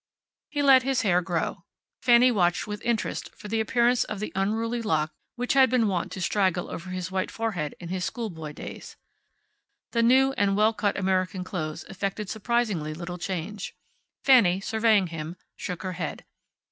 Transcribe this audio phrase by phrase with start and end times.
[0.49, 1.63] He let his hair grow.
[2.01, 6.11] Fanny watched with interest for the appearance of the unruly lock which had been wont
[6.13, 8.97] to straggle over his white forehead in his schoolboy days.
[9.91, 13.75] The new and well cut American clothes effected surprisingly little change.
[14.25, 16.25] Fanny, surveying him, shook her head.